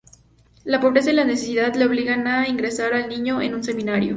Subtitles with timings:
[0.63, 4.09] La pobreza y la necesidad le obligan a ingresar al niño en un seminario.